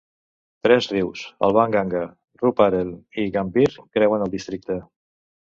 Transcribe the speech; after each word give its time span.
Tres 0.67 0.87
rius, 0.93 1.21
el 1.47 1.53
Ban 1.57 1.75
Ganga, 1.75 2.01
Rooparel 2.41 2.91
i 3.25 3.27
Gambhir, 3.37 3.69
creuen 4.01 4.27
el 4.29 4.35
districte. 4.39 4.81